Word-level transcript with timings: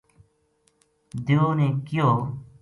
دیو 1.25 1.43
نے 1.57 1.67
کہیو 1.85 2.07